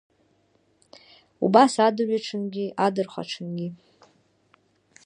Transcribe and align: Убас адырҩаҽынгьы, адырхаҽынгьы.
Убас 1.45 1.73
адырҩаҽынгьы, 1.87 2.65
адырхаҽынгьы. 2.85 3.67